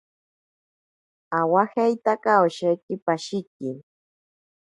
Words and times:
Awajeitaka 1.39 2.31
osheki 2.45 2.93
pashiki. 3.05 3.69